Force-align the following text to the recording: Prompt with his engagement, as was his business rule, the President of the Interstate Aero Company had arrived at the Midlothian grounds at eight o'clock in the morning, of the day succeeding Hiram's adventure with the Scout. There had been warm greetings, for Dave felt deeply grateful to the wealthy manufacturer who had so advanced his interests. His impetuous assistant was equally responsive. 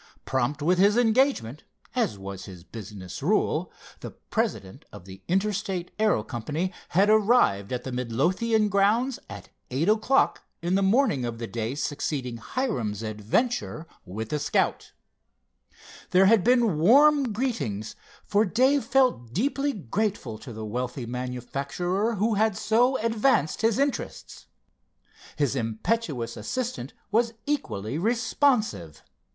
Prompt 0.25 0.63
with 0.63 0.79
his 0.79 0.97
engagement, 0.97 1.63
as 1.95 2.17
was 2.17 2.45
his 2.45 2.63
business 2.63 3.21
rule, 3.21 3.71
the 3.99 4.09
President 4.09 4.83
of 4.91 5.05
the 5.05 5.21
Interstate 5.27 5.91
Aero 5.99 6.23
Company 6.23 6.73
had 6.97 7.07
arrived 7.07 7.71
at 7.71 7.83
the 7.83 7.91
Midlothian 7.91 8.67
grounds 8.67 9.19
at 9.29 9.49
eight 9.69 9.87
o'clock 9.87 10.41
in 10.59 10.73
the 10.73 10.81
morning, 10.81 11.23
of 11.23 11.37
the 11.37 11.45
day 11.45 11.75
succeeding 11.75 12.37
Hiram's 12.37 13.03
adventure 13.03 13.85
with 14.03 14.29
the 14.29 14.39
Scout. 14.39 14.91
There 16.09 16.25
had 16.25 16.43
been 16.43 16.79
warm 16.79 17.31
greetings, 17.31 17.95
for 18.25 18.43
Dave 18.43 18.83
felt 18.83 19.31
deeply 19.33 19.71
grateful 19.71 20.39
to 20.39 20.51
the 20.51 20.65
wealthy 20.65 21.05
manufacturer 21.05 22.15
who 22.15 22.33
had 22.33 22.57
so 22.57 22.97
advanced 22.97 23.61
his 23.61 23.77
interests. 23.77 24.47
His 25.35 25.55
impetuous 25.55 26.35
assistant 26.37 26.93
was 27.11 27.33
equally 27.45 27.99
responsive. 27.99 29.03